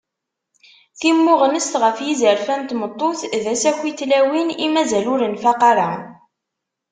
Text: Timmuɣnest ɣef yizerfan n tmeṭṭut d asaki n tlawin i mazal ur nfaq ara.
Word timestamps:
Timmuɣnest 0.99 1.73
ɣef 1.81 1.97
yizerfan 2.05 2.59
n 2.61 2.67
tmeṭṭut 2.69 3.19
d 3.43 3.45
asaki 3.53 3.91
n 3.93 3.95
tlawin 3.99 4.49
i 4.65 4.67
mazal 4.73 5.05
ur 5.13 5.21
nfaq 5.33 5.61
ara. 5.71 5.89